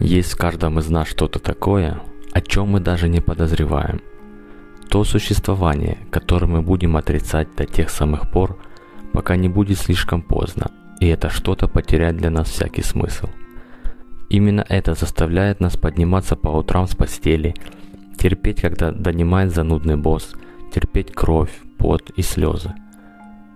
[0.00, 2.00] Есть в каждом из нас что-то такое,
[2.32, 4.00] о чем мы даже не подозреваем.
[4.88, 8.58] То существование, которое мы будем отрицать до тех самых пор,
[9.12, 10.70] пока не будет слишком поздно,
[11.00, 13.28] и это что-то потерять для нас всякий смысл.
[14.28, 17.54] Именно это заставляет нас подниматься по утрам с постели,
[18.18, 20.32] терпеть, когда донимает занудный босс,
[20.72, 22.74] терпеть кровь, пот и слезы.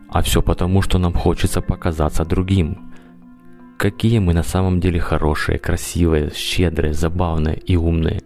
[0.08, 2.87] А все потому, что нам хочется показаться другим.
[3.78, 8.22] Какие мы на самом деле хорошие, красивые, щедрые, забавные и умные.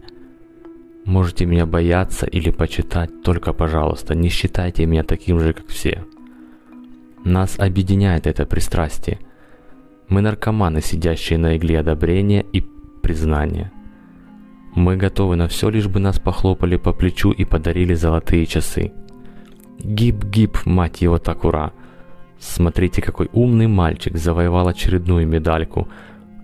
[1.04, 6.06] Можете меня бояться или почитать, только, пожалуйста, не считайте меня таким же, как все.
[7.22, 9.18] Нас объединяет это пристрастие.
[10.08, 12.64] Мы наркоманы, сидящие на игле одобрения и
[13.02, 13.70] признания.
[14.74, 18.92] Мы готовы на все, лишь бы нас похлопали по плечу и подарили золотые часы.
[19.80, 21.74] Гип-гип, мать его так ура!
[22.42, 25.88] Смотрите, какой умный мальчик завоевал очередную медальку,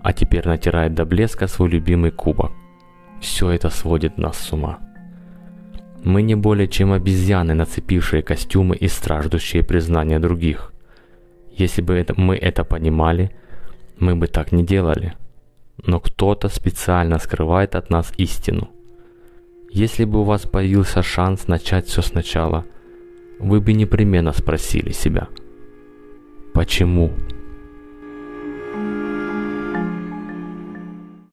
[0.01, 2.53] а теперь натирает до блеска свой любимый кубок.
[3.19, 4.79] Все это сводит нас с ума.
[6.05, 10.71] Мы не более чем обезьяны, нацепившие костюмы и страждущие признания других.
[11.51, 13.31] Если бы это, мы это понимали,
[13.99, 15.15] мы бы так не делали.
[15.85, 18.69] Но кто-то специально скрывает от нас истину.
[19.69, 22.63] Если бы у вас появился шанс начать все сначала,
[23.37, 25.27] вы бы непременно спросили себя,
[26.69, 27.11] 青木